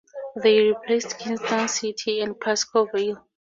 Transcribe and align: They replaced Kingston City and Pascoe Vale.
They 0.41 0.61
replaced 0.63 1.19
Kingston 1.19 1.67
City 1.67 2.21
and 2.21 2.39
Pascoe 2.39 2.87
Vale. 2.91 3.23